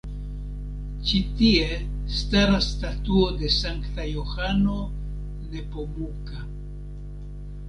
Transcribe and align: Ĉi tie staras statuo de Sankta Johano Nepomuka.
Ĉi 1.09 1.19
tie 1.41 1.67
staras 2.21 2.69
statuo 2.77 3.27
de 3.43 3.51
Sankta 3.57 4.07
Johano 4.13 4.79
Nepomuka. 5.53 6.43